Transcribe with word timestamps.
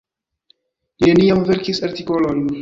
Li 1.03 1.11
neniam 1.11 1.45
verkis 1.51 1.83
artikolojn. 1.89 2.43